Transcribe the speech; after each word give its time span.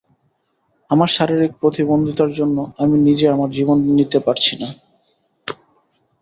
আমার 0.89 1.07
শারীরিক 1.07 1.51
প্রতিবন্ধিতার 1.59 2.31
জন্য 2.33 2.57
আমি 2.77 2.95
নিজে 2.99 3.25
আমার 3.29 3.49
জীবন 3.49 3.77
নিতে 3.97 4.19
পারছি 4.19 4.53
না। 4.61 4.69